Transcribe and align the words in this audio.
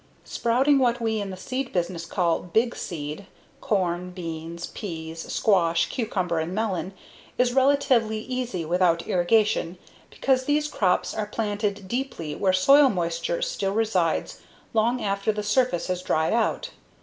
Sprouting 0.25 0.79
what 0.79 0.99
we 0.99 1.21
in 1.21 1.29
the 1.29 1.37
seed 1.37 1.71
business 1.71 2.07
call 2.07 2.39
"big 2.41 2.75
seed" 2.75 3.27
corn, 3.61 4.09
beans, 4.09 4.65
peas, 4.73 5.31
squash, 5.31 5.89
cucumber, 5.89 6.39
and 6.39 6.55
melon 6.55 6.93
is 7.37 7.53
relatively 7.53 8.17
easy 8.17 8.65
without 8.65 9.05
irrigation 9.05 9.77
because 10.09 10.45
these 10.45 10.67
crops 10.67 11.13
are 11.13 11.27
planted 11.27 11.87
deeply, 11.87 12.33
where 12.33 12.51
soil 12.51 12.89
moisture 12.89 13.43
still 13.43 13.73
resides 13.73 14.41
long 14.73 15.03
after 15.03 15.31
the 15.31 15.43
surface 15.43 15.85
has 15.85 16.01
dried 16.01 16.33
out. 16.33 16.71